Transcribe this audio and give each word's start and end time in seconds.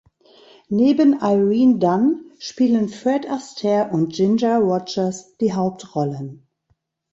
Neben 0.69 1.19
Irene 1.21 1.77
Dunne 1.77 2.21
spielen 2.39 2.89
Fred 2.89 3.29
Astaire 3.29 3.91
und 3.91 4.11
Ginger 4.13 4.57
Rogers 4.57 5.37
die 5.39 5.53
Hauptrollen. 5.53 6.47